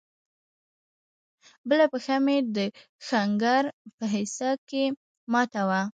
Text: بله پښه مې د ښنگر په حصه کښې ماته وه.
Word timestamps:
بله 1.69 1.85
پښه 1.91 2.15
مې 2.25 2.37
د 2.55 2.57
ښنگر 3.07 3.63
په 3.97 4.05
حصه 4.13 4.49
کښې 4.69 4.83
ماته 5.33 5.61
وه. 5.69 5.81